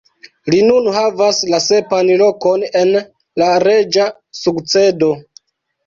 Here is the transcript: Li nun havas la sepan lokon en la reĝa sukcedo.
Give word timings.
Li 0.53 0.61
nun 0.69 0.87
havas 0.95 1.41
la 1.51 1.59
sepan 1.67 2.11
lokon 2.23 2.65
en 2.83 2.97
la 3.45 3.53
reĝa 3.69 4.11
sukcedo. 4.43 5.17